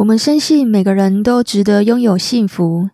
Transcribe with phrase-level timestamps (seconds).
[0.00, 2.88] 我们深信每个人都值得拥有幸福，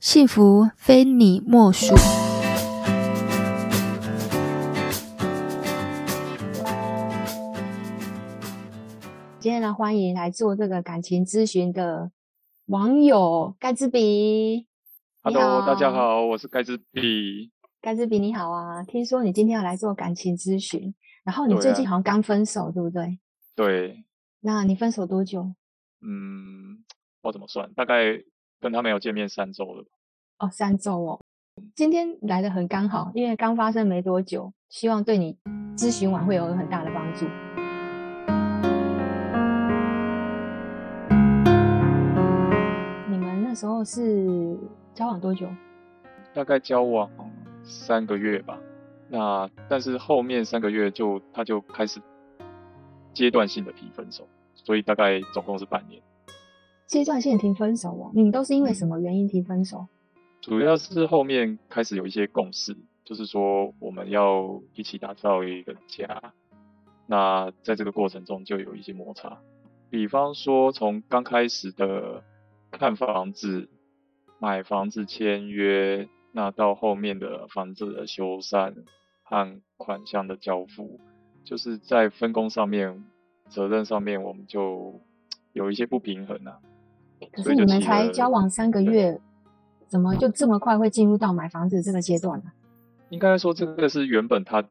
[0.00, 1.94] 幸福非你莫属。
[9.38, 12.10] 今天呢，欢迎来做这个感情咨询的
[12.68, 14.66] 网友盖兹比。
[15.20, 17.52] Hello，大家好，我是盖兹比。
[17.82, 23.18] 盖兹比你好啊，听说你今天要来做感情咨询，然后你最近好像刚分手，对，啊、对不对？
[23.54, 24.04] 对。
[24.40, 25.52] 那你分手多久？
[26.02, 26.84] 嗯，
[27.22, 27.72] 我怎么算？
[27.74, 28.22] 大概
[28.60, 29.88] 跟他没有见面三周了吧。
[30.38, 31.20] 哦，三周哦。
[31.74, 35.38] 今天来的很刚好，因为刚发生没多久，希望对你
[35.74, 37.24] 咨询完会有很大的帮助。
[43.10, 44.58] 你们那时候是
[44.94, 45.48] 交往多久？
[46.34, 47.10] 大概交往
[47.62, 48.58] 三个月吧。
[49.08, 52.02] 那但是后面三个月就他就开始
[53.14, 54.28] 阶段性的提分手。
[54.66, 56.02] 所以大概总共是半年。
[56.88, 59.86] 阶段性提分手哦，你们都是因为什么原因提分手？
[60.40, 66.34] 主要是后面开始有一些共识，就是说我们要一起打造一个家。
[67.06, 69.38] 那在这个过程中就有一些摩擦，
[69.88, 72.24] 比方说从刚开始的
[72.72, 73.68] 看房子、
[74.40, 78.74] 买房子签约，那到后面的房子的修缮
[79.22, 80.98] 和款项的交付，
[81.44, 83.04] 就是在分工上面。
[83.48, 85.00] 责任上面我们就
[85.52, 86.58] 有一些不平衡啊。
[87.32, 89.18] 可是你们才交往三个月，
[89.86, 92.52] 怎么就这么快会进入到买房子这个阶段呢？
[93.08, 94.64] 应该说这个是原本他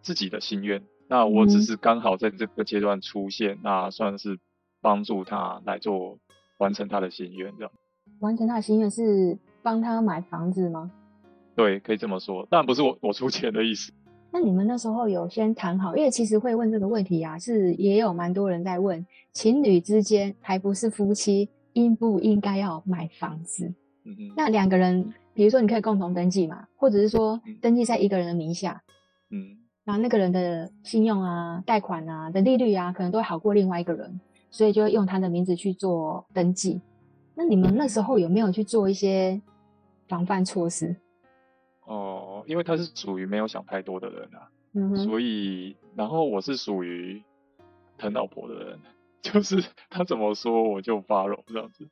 [0.00, 4.38] 自己的心愿，那我只是刚好在这个阶段出现，嗯、那算是
[4.80, 6.18] 帮助他来做
[6.58, 7.72] 完成他的心愿这样。
[8.20, 10.90] 完成他的心愿是帮他买房子吗？
[11.54, 13.92] 对，可以这么说，当然不是我我出钱的意思。
[14.32, 15.96] 那你们那时候有先谈好？
[15.96, 23.66] 因为其实会问这个问题啊，是也有蛮多人在问，情侣之间还不是夫妻，应不应该要买房子？
[24.04, 24.32] 嗯嗯。
[24.36, 28.80] 那两个人，比如说你可以共同登记嘛，或者是说登记在一个人的名下，
[29.30, 36.80] 嗯，然后那个人的信用啊、贷款啊的利率啊，可能都会好过另外一个人，所以就会用他的名字去做登记。
[37.34, 39.40] 那你们那时候有没有去做一些
[40.06, 40.94] 防范措施？
[41.90, 47.20] 哦，因为他是属于没有想太多的人啊，嗯、所以然后我是属于
[47.98, 48.78] 疼老婆的人，
[49.22, 51.88] 就是他怎么说我就 follow 这样子，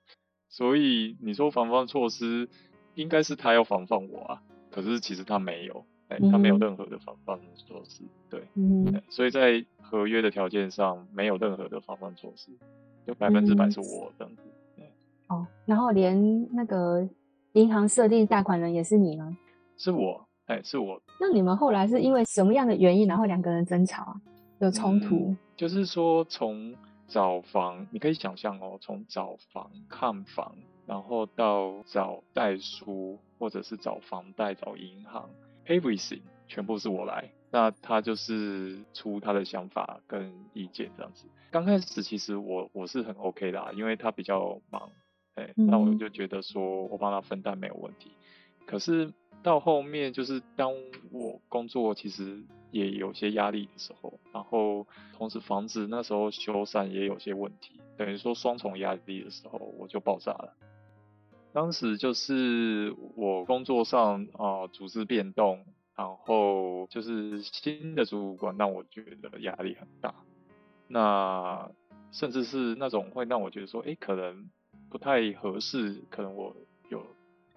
[0.49, 2.49] 所以你说防范措施，
[2.95, 12.53] 应该是他要防范我啊，可是其实他没有，哎、欸，他没有任何的防范措施，对，嗯，所以在合约的条件上没有任何的防范措施，
[13.05, 14.43] 就百分之百是我这样子，
[14.77, 14.85] 嗯，
[15.27, 17.09] 哦，然后连那个
[17.55, 19.37] 银行设定贷款人也是你吗？
[19.79, 21.01] 是我，哎、欸，是我。
[21.21, 24.21] 那你们后来是因为什么样的原因，然后两个人争吵啊，
[24.59, 25.29] 有冲突？
[25.29, 26.75] 嗯、就是说，从
[27.07, 35.31] 找房，你可以想象哦，从找房、看房，然后到找代书，或者是找房贷、找银行
[35.67, 37.31] ，everything 全部是我来。
[37.53, 41.27] 那他就是出他的想法跟意见这样子。
[41.53, 44.91] 刚开始其实我我是很 OK 的，因为他比较忙，
[45.37, 48.11] 哎、欸，那、嗯、我就觉得说我帮他分担没有问题。
[48.67, 49.13] 可是。
[49.43, 50.73] 到后面就是当
[51.11, 60.55] 我工作其实也有些压力的时候，然后同时房子那时候修缮也有些问题，等于说双重压力的时候，我就爆炸了。
[61.53, 65.65] 当时就是我工作上啊、呃、组织变动，
[65.97, 70.15] 然后就是新的主管让我觉得压力很大，
[70.89, 71.71] 那
[72.13, 74.51] 甚至是那种会让我觉得说，哎，可能
[74.91, 76.55] 不太合适，可能我
[76.91, 77.07] 有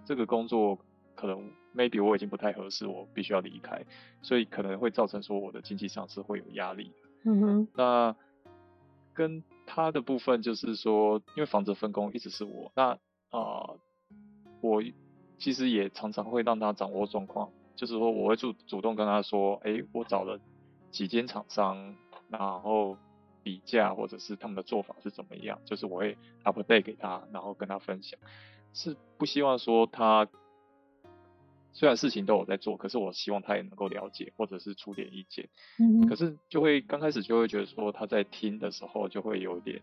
[0.06, 0.78] 这个工作
[1.16, 1.52] 可能。
[1.76, 3.86] Maybe 我已经不太合适，我必须要离开，
[4.22, 7.32] 所以可能会造成说我的经济上是会有压力的。
[7.32, 7.68] 嗯哼。
[7.76, 8.16] 那
[9.14, 13.00] 跟他的部分就是说，因为房子分工一直是我，那啊、
[13.31, 13.80] 呃，
[14.62, 14.84] 我
[15.38, 20.40] 其实也常常会让他掌握状况，就是说我会主主动跟他说，哎、欸，我找了
[20.92, 21.96] 几间厂商，
[22.30, 22.98] 然后
[23.44, 28.19] 比价或者是他们的做法是怎么样，就是我会 update 给他，然后跟他分享，
[28.74, 30.28] 是不希望说他。
[31.73, 35.50] 虽然事情都有在做，可是我希望他也能够了解，或者是出点意见。
[35.79, 39.81] 嗯，可是就会刚开始就会觉得说他在听的时候就会有点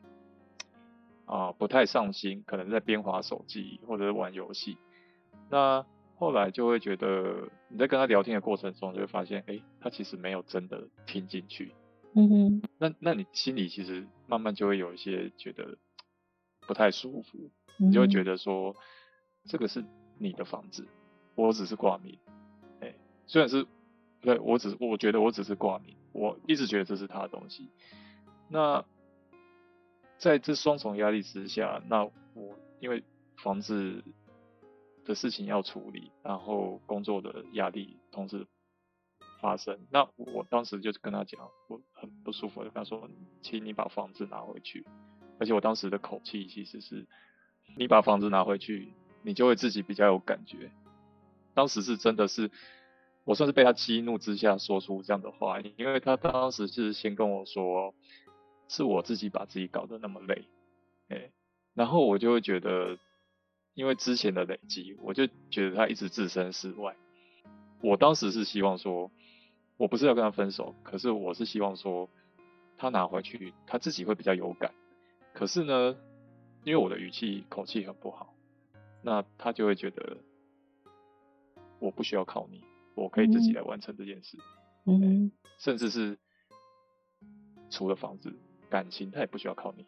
[1.25, 4.77] 啊、呃、不太上心，可能在边滑手机或者是玩游戏。
[5.51, 5.85] 那
[6.17, 11.73] 后来就会觉得你在跟他聊天的过程中就会发现，哎、欸，他其实没有真的听进去。
[12.15, 15.79] 嗯哼，那那你心里其实慢慢就会有一些觉得
[16.67, 18.75] 不太舒服，你就会觉得说
[19.47, 19.85] 这个是
[20.19, 20.87] 你的房子。
[21.39, 22.19] 我只是挂名，
[22.81, 22.93] 哎、
[23.29, 23.65] 虽然是，
[24.21, 27.71] 对，我只是，我觉得我只是挂名，我一直觉得这是他的东西。
[28.49, 28.85] 那
[30.19, 32.03] 在这双重压力之下，那
[32.35, 33.05] 我因为
[33.37, 34.03] 房子
[35.05, 38.45] 的事情要处理，然后工作的压力同时
[39.41, 43.09] 发生，那我当时就跟他讲，我很不舒服，就跟他说，
[43.43, 44.85] 请你把房子拿回去。
[45.39, 47.07] 而且我当时的口气其实是，
[47.77, 48.93] 你把房子拿回去，
[49.23, 50.73] 你就会自己比较有感觉。
[51.59, 52.53] 当时是真的是，
[53.25, 57.93] 我算是被他激怒之下说出这样的话，因为他当时就是先跟我说，
[58.69, 60.45] 是我自己把自己搞得那么累，
[61.09, 61.33] 哎，
[61.75, 62.97] 然后我就会觉得，
[63.75, 66.95] 因为之前的累积，我就觉得他一直置身事外。
[67.83, 69.11] 我当时是希望说，
[69.79, 72.09] 我不是要跟他分手，可是我是希望说，
[72.77, 74.73] 他拿回去，他自己会比较有感。
[75.35, 75.97] 可是呢，
[76.63, 78.33] 因为我的语气口气很不好，
[79.03, 80.19] 那他就会觉得
[81.79, 82.63] 我不需要靠你，
[82.95, 84.37] 我可以自己来完成这件事。
[84.87, 86.19] 嗯，甚至是
[87.71, 88.35] 除了房子，
[88.71, 89.85] 感情他也不需要靠你。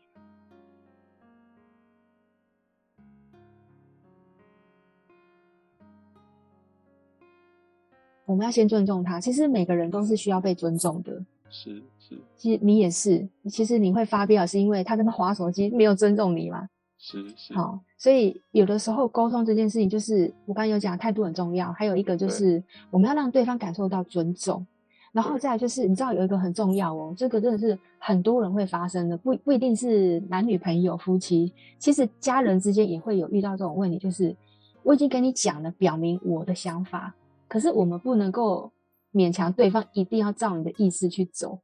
[8.26, 9.20] 我们要先尊重他。
[9.20, 11.24] 其实每个人都是需要被尊重的。
[11.48, 16.68] 是是，其实你也是，其实你会发飙是因为他在那划手机，没有尊重你嘛。
[17.00, 17.54] 是是。
[17.54, 24.64] 好，所以有的时候沟通这件事情，就是我刚刚有讲态度很重要，还有一个就是我们要让对方感受到尊重，
[25.10, 34.36] 然后再来就是你知道有一个很重要哦，这个真的是很多人会发生的，不不一定是男女朋友、夫妻，其实家人之间也会有遇到这种问题，就是
[34.82, 37.14] 我已经跟你讲了，表明我的想法，
[37.48, 38.70] 可是我们不能够。
[39.12, 41.58] 勉强对方一定要照你的意思去走，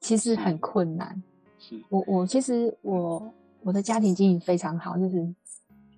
[0.00, 1.22] 其实很困难。
[1.58, 3.30] 是，我我其实我
[3.64, 5.16] 我的家庭经营非常好，就是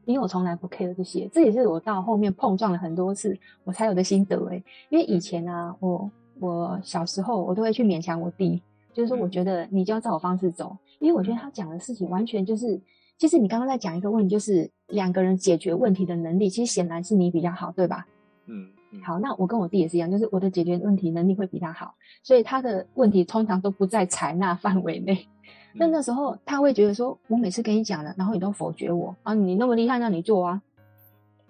[0.05, 4.63] 因为我从来不 care 这些，这也是我到后面碰撞了很多次我才有的心得诶。
[4.89, 8.63] 因为以前啊，我我小时候我都会去勉强我弟，
[8.95, 12.81] 就是说我觉得你就要照我方式走，因为我觉得他讲的事情完全就是，
[13.19, 18.07] 其实你刚刚在讲一个问题，就是两个人解决问题的能力，其实显然是你比较好，对吧？
[18.47, 18.69] 嗯。
[19.03, 25.27] 好，那我跟我弟也是一样，就是我的解决问题能力会比他好，所以他的问题通常都不在采纳范围内。
[25.79, 30.63] 那那时候他会觉得说，我每次跟你讲了，然后你都否决我啊，你那么厉害，让你做啊。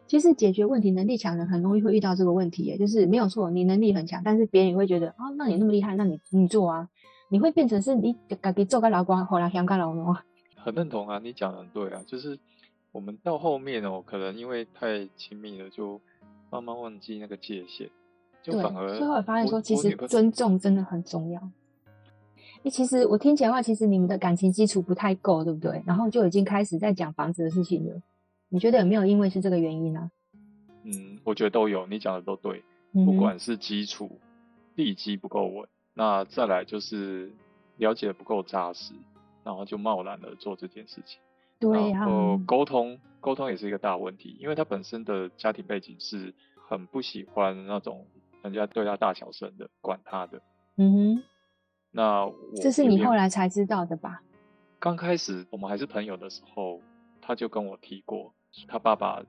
[0.07, 6.89] 其实解决问题能力强的人很容易会遇到这个问题也，就是没有错，你能力很强，但是别人也会觉得啊，那你那么厉害，那你你做啊，
[7.29, 10.15] 你会变成是你自己做个老瓜，后来香港老农。
[10.57, 12.39] 很认同啊，你讲的很对啊，就是
[12.93, 16.01] 我们到后面哦，可能因为太亲密了就。
[16.49, 17.91] 慢慢忘记那个界限，
[18.41, 21.43] 就反而最后发现说，其实尊重真的很重要。
[22.63, 25.83] 你其实我听起来的话，其实你们的感情基础不太够，对不对？
[25.87, 28.03] 然后就已经开始在讲房子的事情了。
[28.49, 30.11] 你觉得有没有因为是这个原因呢、啊？
[30.85, 32.63] 嗯，我觉得都有，你讲的都对。
[32.93, 34.19] 不管是基础
[34.75, 37.31] 地基不够稳，那再来就是
[37.77, 38.95] 了解的不够扎实，
[39.45, 41.21] 然后就贸然的做这件事情。
[41.59, 46.33] 对啊，然后沟通沟通也是一个大问题，因为他本身的家庭背景是
[46.69, 48.07] 很不喜欢那种
[48.43, 50.41] 人家对他大小声的，管他的。
[50.79, 51.23] 嗯哼，
[51.97, 54.21] 那我这是你后来才知道的吧？
[54.79, 56.83] 刚开始我们还是朋友的时候，
[57.23, 58.35] 他就跟我提过，
[58.69, 59.23] 他爸爸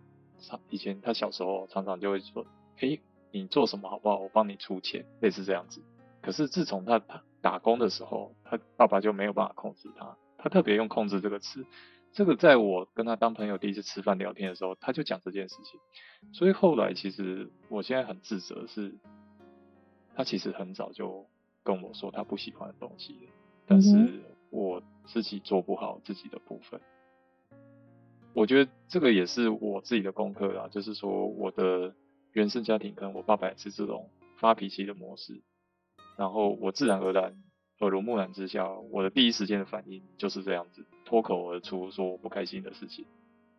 [0.69, 2.46] 以前他小时候常常就会说
[2.81, 3.00] ：“诶，
[3.31, 4.19] 你做什么好不好？
[4.19, 5.81] 我帮你出钱。”类似这样子。
[6.22, 7.02] 可是自从他
[7.40, 11.66] 打工的时候，他爸爸就没有办法控制他，他特别用“控制”这个词。
[12.12, 15.80] 这个在我跟他当朋友第一次吃饭聊天的时候，他就讲这件事情，
[16.34, 18.96] 所以后来其实我现在很自责是，是
[20.15, 21.27] 他其实很早就
[21.67, 23.31] 跟我说他不喜欢的东西了，
[23.67, 26.79] 但是我自己做不好自己的部分，
[28.33, 31.93] 我觉得这个也是我自己的功课啦，就是说我的
[32.31, 35.41] 原生家庭可能我爸爸也是这种发脾气的模式，
[36.17, 37.36] 然后我自然而然。
[37.79, 43.05] 耳濡目染之下，我的第一时间的反应就是这样子，脱口而出说我不开心的事情。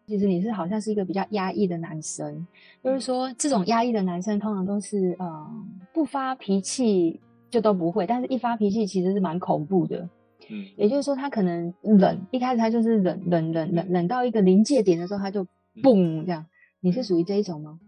[0.08, 2.44] 其实你是好像是一个比较压抑的男生，
[2.82, 7.20] 就是说这种压抑的男生通常都是呃不发脾气
[7.50, 10.08] 就都不会，但是一发脾气其实是蛮恐怖的。
[10.50, 15.46] 嗯，也就是说他可能冷，一开始他就是冷冷冷冷冷到一个临界点的时候他就
[15.82, 16.46] 嘣这样。
[16.80, 17.80] 你是属于这一种吗？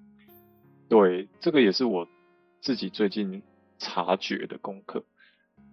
[0.89, 2.07] 对，这个也是我
[2.61, 3.43] 自己最近
[3.79, 5.05] 察觉的功课。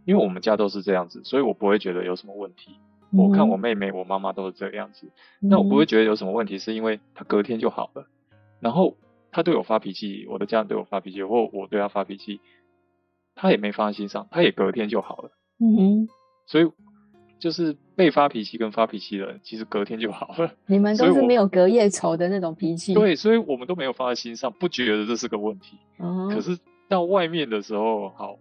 [0.06, 2.78] 因为我们家都是这样子，所以我不会觉得有什么问题。
[3.12, 8.08] 我看我妹妹、我妈妈都是这样子，那我不会觉得有什么问题，是因为她隔天就好了。
[8.62, 8.96] 然后
[9.32, 12.40] 她对我发脾气，我的家人对我发脾气，或我对她发脾气，
[13.38, 15.32] 她也没放在心上，他也隔天就好了。
[15.60, 16.10] 嗯哼，
[16.46, 16.70] 所以
[17.40, 20.52] 就是被发脾气跟发脾气的人，其实隔天就好了。
[20.66, 22.94] 你们都是没有隔夜仇的那种脾气。
[22.94, 25.78] 对，所以我们都没有放在心上，不觉得这是个问题。
[26.00, 26.58] 嗯，可是
[26.90, 28.38] 到外面的时候，好。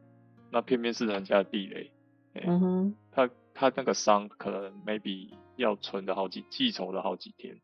[0.53, 1.91] 那偏偏是人家的地雷，
[2.35, 7.55] 欸、嗯哼，他他那个伤可能 maybe 要存的好几记仇的好几天。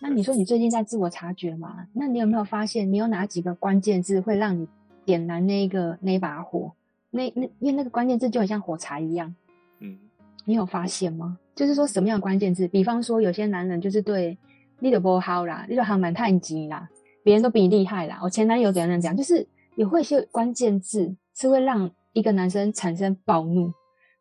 [0.00, 1.86] 那你说你最近在自我察觉嘛？
[1.94, 4.66] 那你有没有发现你有哪几个关键字会让你
[5.04, 6.72] 点燃那个那把火？
[7.10, 9.34] 那那因为那个关键字就很像火柴一样。
[9.80, 9.98] 嗯，
[10.44, 11.38] 你有发现吗？
[11.54, 12.66] 就是说什么样的关键字？
[12.68, 14.36] 比方说有些男人就是对
[14.78, 16.88] 你的不好啦，你的还蛮太急啦，
[17.22, 18.18] 别人都比你厉害啦。
[18.22, 23.72] 我前男友怎样怎样，就是也会一些关键字是会让一个男生产生暴怒。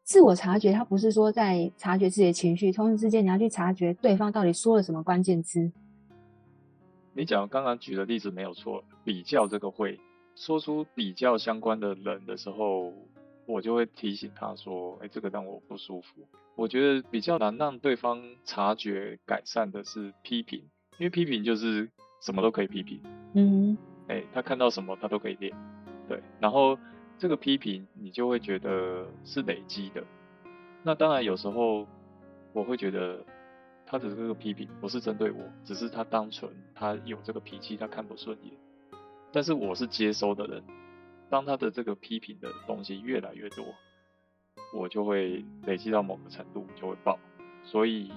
[0.03, 5.71] 自我察觉，他不是说在察觉自己的情绪，同时之间你要去察觉对方到底说了什么关键字。
[7.13, 9.97] 你讲刚刚举的例子没有错，比较这个会
[10.35, 12.93] 说出比较相关的人的时候，
[13.45, 16.21] 我就会提醒他说：“哎，这个让我不舒服。”
[16.55, 20.59] 我觉得比较难让对方察觉改善的是批评，
[20.97, 21.89] 因为批评就是
[22.21, 23.01] 什么都可以批评。
[23.33, 25.55] 嗯，哎，他看到什么他都可以练，
[26.07, 26.77] 对，然后。
[27.19, 30.03] 这个批评你就会觉得是累积的，
[30.81, 31.85] 那当然有时候
[32.51, 33.23] 我会觉得
[33.85, 38.51] 他的这个批评不是针对我，只是他单纯他有这个脾气，他看不顺眼。
[39.31, 40.63] 但是我是接收的人，
[41.29, 43.65] 当他的这个批评的东西越来越多，
[44.73, 47.17] 我就会累积到某个程度就会爆，
[47.63, 48.11] 所以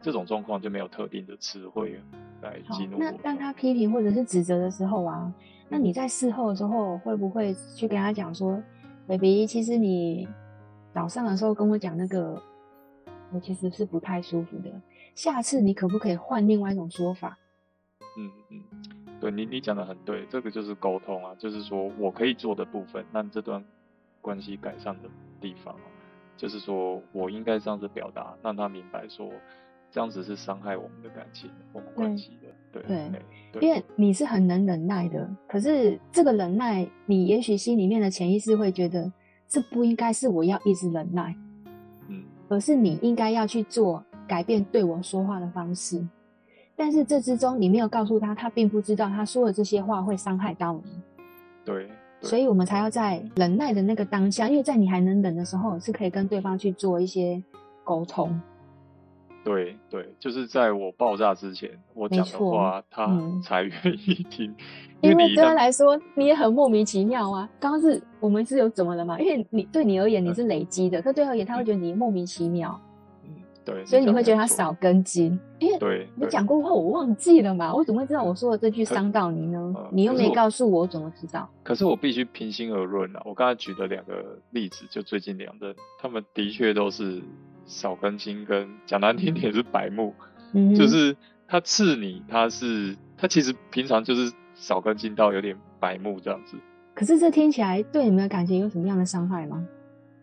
[0.00, 2.00] 这种状况就没有特定的词汇
[2.42, 2.98] 来激怒我。
[2.98, 5.32] 那当他批评或者是指责的时候啊。
[5.68, 8.62] 那你在事后的时候会不会去跟他讲说
[9.08, 10.28] ，baby，其实你
[10.94, 12.40] 早上的时候跟我讲那个，
[13.32, 14.70] 我其实是不太舒服的。
[15.16, 17.36] 下次你可不可以换另外一种说法？
[18.16, 18.62] 嗯嗯，
[19.30, 23.64] 对你你讲的很对，这个就是沟通啊，就是说我可以做的部分，让这段
[24.20, 25.08] 关系改善的
[25.40, 25.74] 地方，
[26.36, 29.30] 就是说我应该这样子表达，让他明白说。
[29.88, 39.10] 这样子是伤害我们的感情、我们关系的，对对，对，因为你是很能忍耐的，可是这个忍耐，你也许心里面的潜意识会觉得，
[39.48, 41.34] 这不应该是我要一直忍耐，
[42.08, 46.06] 嗯，而是你应该要去做改变对我说话的方式，
[46.76, 51.00] 但是这之中你没有告诉他，他并不知道他说的这些话会伤害到你，
[51.64, 51.88] 对，
[52.20, 57.42] 对，所以我们才要在忍耐的那个当下，因为在你还能忍的时候，是可以跟对方去做一些
[57.82, 58.40] 沟通。
[59.42, 63.06] 对对，就是在我爆炸之前，我讲的话他
[63.44, 64.52] 才愿意听。
[65.02, 67.48] 嗯、因，为对他来说，你也很莫名其妙啊。
[67.60, 69.20] 刚刚是我们是有怎么了嘛？
[69.20, 72.72] 因为你对你而言你是累积的，嗯、可对他而言他会觉得你莫名其妙。
[72.72, 72.95] 嗯，
[73.66, 73.84] 对。
[73.84, 75.38] 所以你会觉得他少根筋。
[75.58, 77.74] 因为对，你讲过话我忘记了嘛？
[77.74, 79.74] 我怎么会知道我说的这句伤到你呢？
[79.76, 81.46] 嗯、你又没告诉我，我怎么知道？
[81.62, 83.22] 可是我必须平心而论啊！
[83.26, 87.20] 我刚才举的两个例子，就最近两任，他们的确都是。
[87.68, 90.14] 少根筋跟讲难听点是白目，
[90.54, 91.16] 嗯、就是
[91.48, 96.56] 他刺你，他是他其实平常就是少根筋到有点白目这样子。
[96.94, 99.66] 可是这听起来对你们的感情有什么样的伤害吗？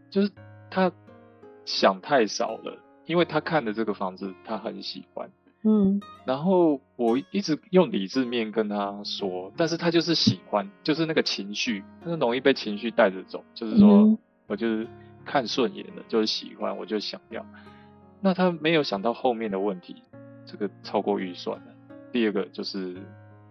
[0.10, 0.32] 就是
[0.72, 0.90] 他
[1.66, 5.30] 想太少了，因为他看的这个房子他很喜欢，
[5.64, 14.18] 嗯，然后我一直用理智面跟他说，但是他就是喜欢，就是那个情绪，他是容易被情绪带着走，就是说、嗯、
[14.48, 14.88] 我就是。
[15.26, 17.46] 看顺眼了，就是喜欢，我就想要。
[18.20, 20.04] 那他没有想到后面的问题，
[20.46, 21.68] 这个超过预算了。
[22.12, 23.02] 第二个就是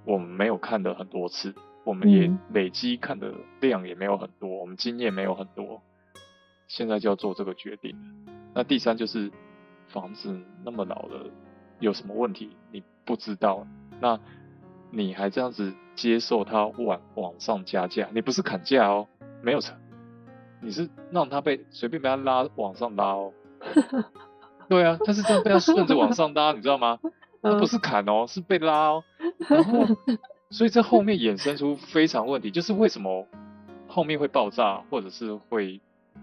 [0.05, 1.55] 我们没有看的很多次，
[1.85, 3.33] 我们也累积看的
[3.63, 5.81] 量也没有很多，我们经验没有很多，
[6.69, 7.97] 现在就要做这个决定。
[8.53, 9.33] 那第三就是
[9.93, 11.27] 房子那么老了，
[11.79, 13.67] 有什么问题你不知道，
[14.01, 14.19] 那
[14.91, 19.07] 你还这样子接受他往往上加价，你不是砍价哦，
[19.43, 19.77] 没有成。
[20.61, 23.33] 你是让他被随便被他拉往上拉哦，
[24.69, 26.99] 对啊，他是这样被他顺着往上拉，你知道吗？
[27.43, 29.03] 他不是砍哦，是被拉哦。
[29.49, 29.85] 然后，
[30.51, 33.27] 所以这后面衍生出非常问题，就是为什么
[33.89, 35.81] 后面会爆炸，或者是会，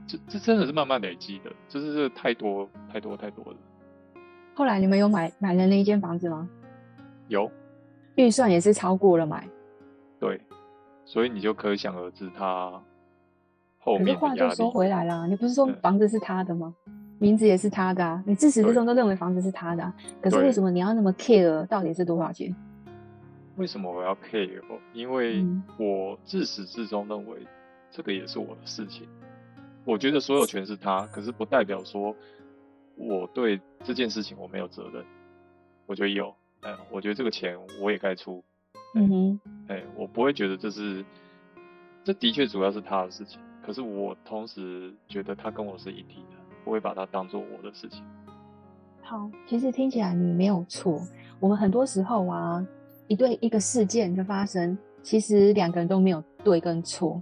[0.07, 3.57] 这这真的是慢慢累积的，就是这太多太多太多了。
[4.55, 6.49] 后来你们有买买了那一间房子吗？
[7.27, 7.49] 有，
[8.15, 9.47] 预算也是超过了买。
[10.19, 10.41] 对，
[11.05, 12.81] 所以你就可想而知他。
[13.83, 16.75] 可是话就说回来了，你不是说房子是他的吗？
[17.17, 19.93] 名字也是他的啊，你自始至终都认为房子是他的啊。
[20.21, 22.53] 可是为什么你要那么 care 到底是多少钱？
[23.55, 24.61] 为什么我要 care？
[24.93, 25.45] 因为
[25.77, 27.45] 我自始至终认为
[27.91, 29.07] 这个也是我的事情。
[29.89, 32.15] 我觉得所有权是他，可是不代表说
[32.95, 35.03] 我对这件事情我没有责任。
[35.87, 36.31] 我觉得有，
[36.61, 38.43] 哎，我觉得这个钱我也该出。
[38.93, 41.03] 嗯哼，哎，我不会觉得这是，
[42.03, 43.39] 这的确主要是他的事情。
[43.65, 48.03] 可是我同时觉得他跟我是一体的，不会把他当做我的事情。
[49.01, 51.01] 好，其实听起来你没有错。
[51.39, 52.63] 我们很多时候啊，
[53.07, 57.19] 一对一个事件的发生，其实两个人都没有对跟错。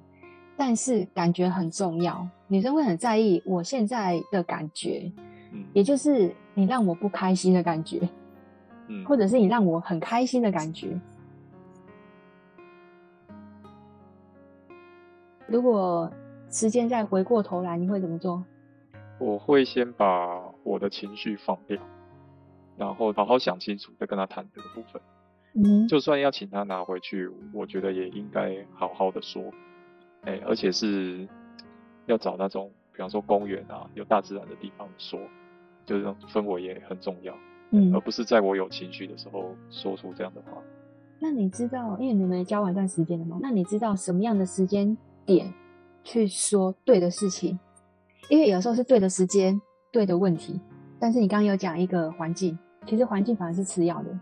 [0.57, 5.11] 但是感觉很重要，女生会很在意我现在的感觉，
[5.53, 8.09] 嗯，也就是你让我不开心的感觉，
[8.87, 10.99] 嗯，或者是你让我很开心的感觉。
[15.45, 16.11] 如果
[16.49, 18.43] 时间再回过头来，你会怎么做？
[19.19, 21.79] 我会先把我的情绪放掉，
[22.77, 25.01] 然后好好想清楚，再跟他谈这个部分。
[25.53, 29.43] 嗯，就算要请他拿回去，我觉得也应该好好的说。
[30.27, 31.25] 哎，而且是
[32.05, 35.17] 要找那种，比方说公园啊，有大自然的地方说，
[35.85, 37.33] 就是氛围也很重要。
[37.71, 40.61] 嗯，而不是在我有情绪的时候说出这样的话。
[41.19, 43.39] 那你知道，因为你们交往一段时间了吗？
[43.41, 45.51] 那你知道什么样的时间点
[46.03, 47.57] 去说对的事情？
[48.29, 49.59] 因为有时候是对的时间，
[49.91, 50.59] 对的问题。
[50.99, 54.19] 但是你刚刚有讲一个环境，其实环境反而是次要的，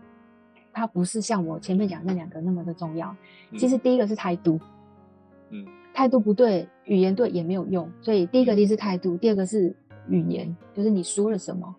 [0.72, 3.14] 它不是像我前面讲那两个那么的重要。
[3.56, 4.60] 其实第一个是态度，
[5.50, 5.66] 嗯，
[5.96, 7.90] 态度不对，语言对也没有用。
[8.02, 9.74] 所以第一个一定是态度，第二个是
[10.08, 11.74] 语言，就是你说了什么。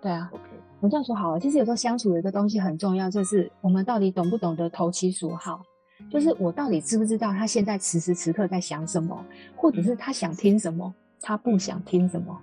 [0.00, 0.44] 对啊，OK，
[0.78, 1.40] 我这样说好了。
[1.40, 5.60] 其实有时候相处的一个东西很重要，就是我们到底懂不懂得投其所好，
[6.08, 9.24] 就是我到底知不知道他现在此时此刻在想什么，
[9.56, 10.94] 或者是他想听什么。
[11.20, 12.40] 他不想听什么，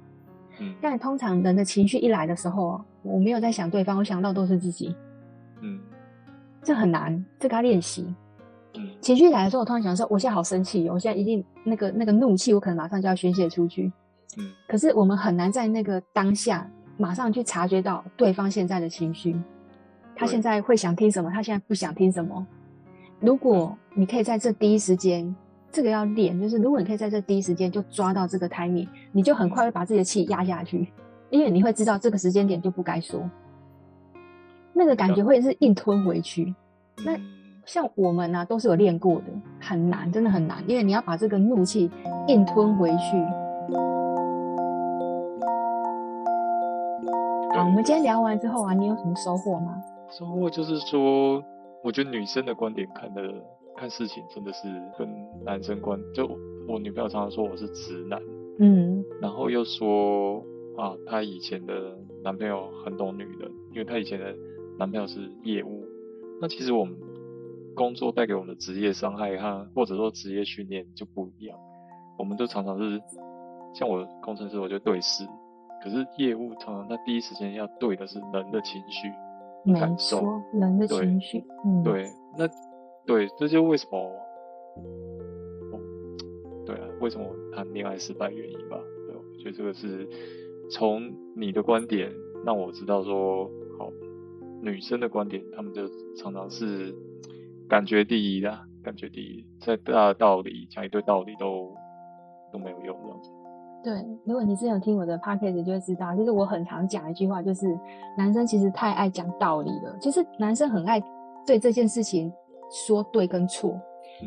[0.59, 4.93] 嗯，但通常人的情绪一来的时候，我没有在想对方，我想到都是自己，
[5.61, 5.79] 嗯，
[6.61, 8.15] 这很难，这个要练习，嗯，
[9.01, 13.91] 情绪来的时候，我突然想说，我现在好生气，我现在一定那个那个怒气，我可能马上就要宣泄出去，
[14.37, 19.35] 嗯，可是我们很难在那个当下马上去察觉到对方现在的情绪，
[20.15, 22.45] 他现在会想听什么，他现在不想听什么，
[23.19, 25.35] 如果你可以在这第一时间。
[25.71, 30.87] 这个要练，就是如果你可以在这第一时间就抓到这个 timing，你就很快会把自己的气压下去，
[31.29, 33.29] 因为你会知道这个时间点就不该说，
[34.71, 35.21] 那个感觉。
[35.21, 36.55] 会是硬吞回去。
[37.03, 37.19] 那
[37.65, 39.25] 像我们呢、啊，都是有练过的，
[39.59, 41.89] 很难，真的很难，因为你要把这个怒气
[42.27, 43.17] 硬吞回去。
[47.55, 49.81] 好，我们今天聊完之后啊，你有什么收获吗？
[50.11, 51.43] 收获就是说，
[51.83, 53.21] 我觉得女生的观点看的。
[53.77, 55.05] 看事情真的是跟
[55.43, 56.25] 男生观，就
[56.65, 58.17] 我女朋友常常说我是直男，
[58.57, 60.41] 嗯，然后又说
[60.77, 61.73] 啊，她以前的
[62.23, 64.33] 男朋友很懂女人，因为她以前的
[64.79, 65.83] 男朋友是业务。
[66.39, 66.95] 那其实我们
[67.75, 71.59] 工作带给我们的职业伤害和或者说职业训练就不一样。
[72.17, 73.01] 我们都常常是
[73.73, 75.23] 像我工程师，我就对事，
[75.83, 79.09] 可是业务常常他第一时间要对的是人的情绪、
[79.73, 82.49] 感受、人的情绪，对，嗯，对，那。
[83.07, 84.11] 对，这就为什么，
[86.65, 88.79] 对啊，为什么谈恋爱失败原因吧？
[89.05, 90.09] 对，我觉得这个是
[90.71, 92.11] 从你的观点
[92.43, 93.45] 让我知道说，
[93.77, 93.91] 好，
[94.59, 96.95] 女生的观点，他们就常常是
[97.67, 101.73] 感觉第一的，感觉第一，再大的道理讲一堆道理都
[102.51, 103.31] 都没有用这样子。
[103.83, 103.93] 对，
[104.25, 107.77] 如果你是有听我的 podcast 就会知道，就是我很常讲一句话，就是
[108.17, 111.01] 男生其实太爱讲道理了，其实男生很爱
[111.45, 112.31] 对这件事情。
[112.87, 113.79] 说对跟错，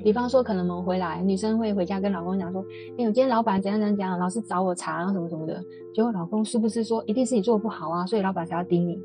[0.05, 2.62] 比方说，可能我们回来，女生会回家跟老公讲说
[2.96, 5.61] ：“哎、欸，我今天老板怎样怎样讲，老是找我茬啊什么什么的。”
[5.92, 8.96] 结果老公是不是说一定是你做的不好啊，所以老板才要盯你？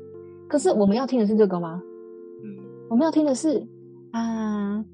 [0.48, 1.82] 可是我们要听的是这个吗？
[2.44, 2.56] 嗯，
[2.88, 3.60] 我们要听的是
[4.14, 4.84] 啊，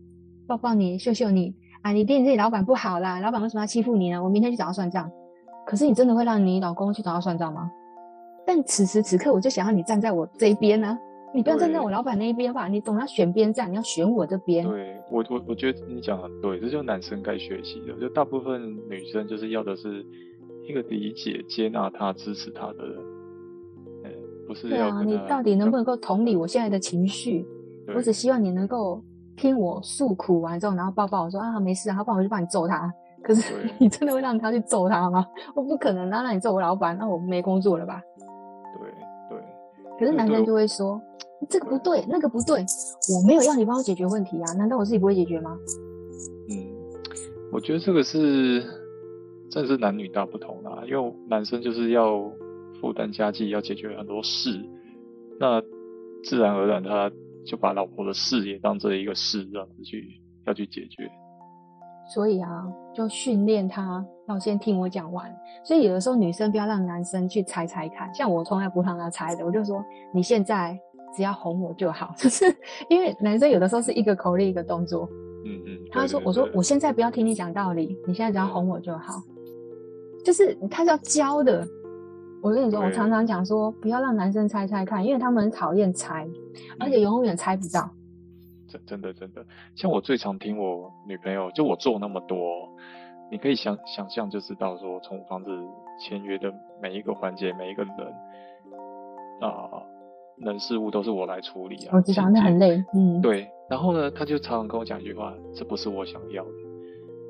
[0.46, 4.22] 抱抱你，秀秀你啊，你对你自己老板不好啦，老板为什么要欺负你呢？
[4.22, 5.10] 我明天去找他算账。
[5.66, 7.70] 可是你真的会让你老公去找他算账吗？
[8.46, 10.98] 但此时此刻，我就想要你站在我这一边呢、啊。
[11.34, 14.66] 你不要站在我老板那一边吧，你总要选边站，你要选我这边。
[14.66, 17.92] 对，我我我觉得你讲的对，这就是男生该学习的。
[18.00, 20.02] 就大部分女生就是要的是
[20.66, 22.98] 一个理解、接纳他、支持他的人，
[24.04, 24.10] 嗯，
[24.48, 24.76] 不是要。
[24.76, 27.46] 对啊，你到底能不能够同理我现在的情绪？
[27.94, 29.02] 我只希望你能够
[29.40, 32.92] 听我诉苦完之后，然后抱抱我说啊，没事啊，不然我就帮你揍他。
[33.22, 35.26] 可是你真的会让他去揍他吗？
[35.54, 38.02] 我不可能啊，让你揍我老板，那我没工作了吧？
[38.78, 38.90] 对
[39.30, 39.44] 对。
[39.98, 41.00] 可是男生就会说。
[41.48, 42.62] 这个不对，那个不对，
[43.14, 44.52] 我没有要你帮我解决问题啊？
[44.58, 45.56] 难道我自己不会解决吗？
[46.50, 46.54] 嗯，
[47.50, 48.60] 我觉得这个是，
[49.50, 50.84] 真的是男女大不同啊。
[50.86, 52.30] 因为男生就是要
[52.78, 54.50] 负担家计，要解决很多事，
[55.38, 55.62] 那
[56.22, 57.10] 自然而然他
[57.46, 61.10] 就把老婆的事也当这一个事，这样子去要去解决。
[62.12, 65.34] 所以啊，就训练他要先听我讲完。
[65.64, 70.78] 所以有的时候女生不要让男生去猜猜看，像我从来不让他猜的，我就说你现在。
[71.12, 72.44] 只要哄我就好， 就是
[72.88, 75.08] 因为男生有的时候是一个口令一个动作。
[75.44, 75.76] 嗯嗯。
[75.90, 79.14] 他说：“我说我现在不要听你讲道理，你现在只要哄我就好。”
[80.24, 81.66] 就是他是要教的。
[82.42, 86.26] 我跟你说，我常常讲说，不要让男生猜猜看，因为他们很讨厌猜，
[86.78, 87.90] 而且永远猜不到。
[88.68, 92.68] 真真的真的，像我最常听我女朋友，就我做那么多，
[93.30, 95.50] 你可以想想象就知道说，从房子
[96.00, 97.92] 签约的每一个环节，每一个人
[99.40, 99.82] 啊、呃，
[100.38, 101.90] 人事物都是我来处理啊。
[101.92, 103.48] 我知道那很累，嗯，对。
[103.68, 106.50] 然后呢，他就常常跟我讲一句话：“这不是我想要的。”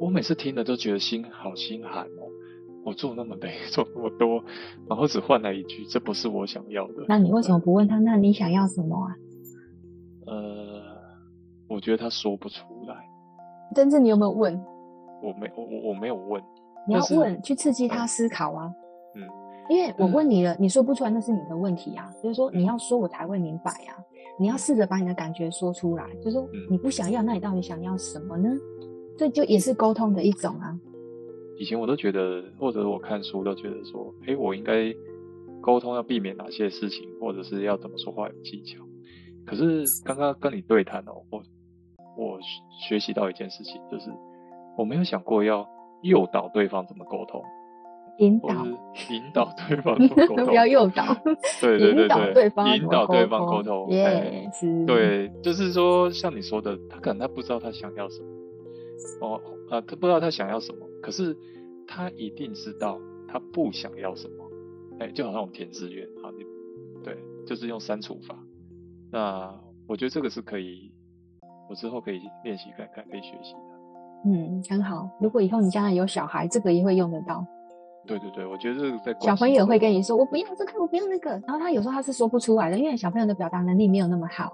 [0.01, 2.19] 我每次听了都觉得心好心寒哦。
[2.85, 4.43] 我做那么累， 做那么多，
[4.88, 7.99] 然后只换来一句：“这不是我想要的。”那你为什么不问他？
[7.99, 9.16] 那你想要什么啊？
[10.27, 10.83] 呃，
[11.69, 12.97] 我觉得他说不出来。
[13.75, 14.59] 真正你有没有问？
[15.23, 16.43] 我没，我我没有问。
[16.88, 18.73] 你要问，去刺激他思考啊。
[19.14, 19.23] 嗯，
[19.69, 22.11] 因为我问你了，你说不出来，那是你的问题啊。
[22.23, 23.95] 就是说，你要说，我才会明白啊。
[24.38, 26.09] 你要试着把你的感觉说出来。
[26.23, 28.49] 就是说，你不想要，那你到底想要什么呢？
[29.19, 30.75] 这就也是沟通的一种啊。
[31.61, 34.94] 以前我都觉得，或者我看书都觉得说，诶，我应该
[35.61, 38.83] 沟通要避免哪些事情，或者是要怎么说话有技巧。
[39.44, 41.42] 可是刚刚跟你对谈哦，我
[42.16, 42.38] 我
[42.88, 44.11] 学习到一件事情，就是
[44.79, 45.68] 我没有想过要
[46.03, 47.42] 诱导对方怎么沟通，
[48.16, 48.49] 引导
[49.11, 49.55] 引导。
[49.68, 50.88] 对方怎么沟 通，不要诱。
[50.88, 51.05] 导，
[51.61, 58.23] 对对对对，引导对方引导对方沟通，耶，是，对，就是说像你说的，他可能他不知道他想要什
[59.20, 60.87] 么，哦啊，他不知道他想要什么。
[61.02, 61.36] 可是
[61.86, 64.50] 他一定知道他不想要什么，
[64.98, 66.44] 哎、就好像我们填志愿啊，你
[67.02, 68.38] 对，就是用删除法。
[69.10, 70.92] 那我觉得这个是可以，
[71.68, 74.30] 我之后可以练习看看，可以学习的。
[74.30, 75.08] 嗯，很好。
[75.20, 77.44] 如果以后你将来有小孩，这个也会用得到。
[78.11, 81.31] 对对对，我觉得这个在小朋友会跟你说，我不要这个，我不要那个。
[81.46, 84.53] 然后他有时候他是说不出来的，因为小朋友的表达能力没有那么好。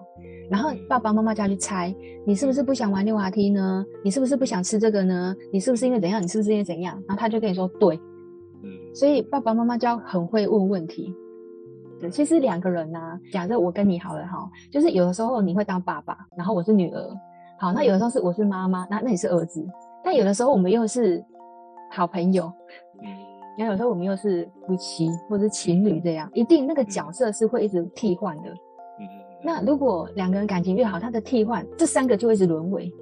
[0.50, 1.94] 然后爸爸妈妈就要去猜，
[2.26, 3.82] 你是不是不想玩溜滑梯呢？
[4.04, 5.34] 你是不是不想吃这个呢？
[5.50, 6.22] 你是不是因为怎样？
[6.22, 6.94] 你是不是因为怎样？
[7.08, 7.96] 然后他就跟你说对，
[8.62, 8.70] 嗯。
[8.94, 11.14] 所以爸爸妈妈就要很会问问题。
[11.98, 17.02] 对，其实两个人呢、啊，假设我跟你好了哈，就是有的时候你会当爸爸，然后我是女儿，
[17.58, 19.66] 好，那有的时候是我是妈妈，那那你是儿子。
[20.04, 21.24] 但有的时候我们又是
[21.90, 22.52] 好朋友，
[23.56, 23.58] 嗯。
[23.58, 28.50] 然后有时候我们又是夫妻或者是情侣这样，一定那个角色是会一直替换的。
[28.50, 29.04] 嗯，
[29.42, 32.92] 那如果两个人感情越好，他的替换这三个就会一直轮回。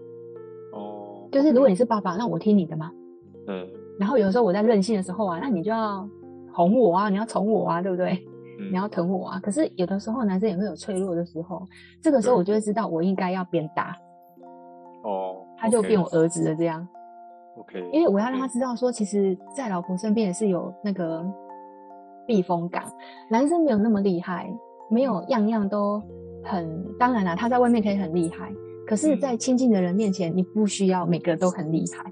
[0.73, 2.90] 哦，就是如果你是爸爸，那我听你的嘛。
[3.49, 3.67] 嗯。
[3.99, 6.09] 然后有时候我在任性的时候啊，那你就要
[6.53, 8.12] 哄我啊，你要宠我啊，对不对？
[8.61, 8.71] 嗯。
[8.71, 9.40] 你要疼我啊。
[9.40, 11.64] 可是有的时候男生也会有脆弱的时候，
[12.03, 13.97] 这个时候我就会知道我应该要变大。
[15.05, 15.37] 哦。
[15.57, 16.87] 他就变我儿子了这样。
[17.57, 21.25] OK，因为我要让他知道说，其实，在老婆身边也是有那个
[22.27, 22.83] 避风港。
[23.31, 24.53] 男生没有那么厉害，
[24.90, 26.03] 没有样样都
[26.43, 26.85] 很。
[26.99, 28.53] 当然啦，他在外面可以很厉害，
[28.87, 32.11] 可是，在亲近的人面前，你不需要每个都很厉害。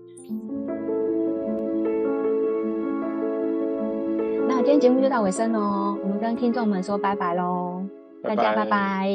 [4.49, 7.83] 那今天节目就到尾声喽，我们跟听众们说拜拜喽，
[8.23, 9.09] 大家拜拜，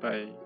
[0.00, 0.39] 拜拜。